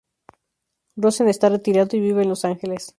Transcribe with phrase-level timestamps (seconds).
[0.95, 2.89] Rosen está retirado y vive en Los Angeles.